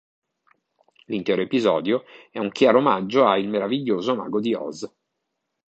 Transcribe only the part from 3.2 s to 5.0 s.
a Il meraviglioso mago di Oz.